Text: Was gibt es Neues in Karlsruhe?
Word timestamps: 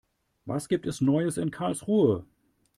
Was 0.47 0.67
gibt 0.67 0.87
es 0.87 0.99
Neues 1.01 1.37
in 1.37 1.51
Karlsruhe? 1.51 2.25